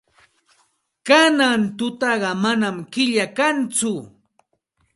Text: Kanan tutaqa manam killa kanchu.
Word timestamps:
Kanan 1.07 1.61
tutaqa 1.77 2.31
manam 2.43 2.77
killa 2.93 3.25
kanchu. 3.37 3.93